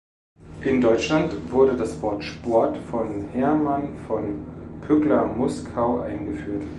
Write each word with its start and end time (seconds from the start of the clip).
In 0.63 0.81
Deutschland 0.81 1.51
wurde 1.51 1.77
das 1.77 2.01
Wort 2.01 2.23
„Sport“ 2.23 2.75
von 2.89 3.27
Hermann 3.33 3.95
von 4.07 4.43
Pückler-Muskau 4.87 5.99
eingeführt. 5.99 6.63